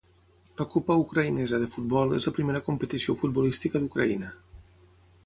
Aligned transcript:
La 0.61 0.65
Copa 0.75 0.95
Ucraïnesa 1.01 1.59
de 1.63 1.67
futbol 1.75 2.15
és 2.19 2.27
la 2.29 2.33
primera 2.39 2.63
competició 2.71 3.17
futbolística 3.21 3.83
d'Ucraïna. 3.85 4.31